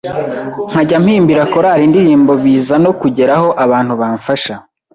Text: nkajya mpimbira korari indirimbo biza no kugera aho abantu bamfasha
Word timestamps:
nkajya 0.69 0.97
mpimbira 1.03 1.43
korari 1.53 1.83
indirimbo 1.87 2.31
biza 2.43 2.75
no 2.83 2.91
kugera 2.99 3.31
aho 3.37 3.49
abantu 3.65 3.93
bamfasha 4.01 4.55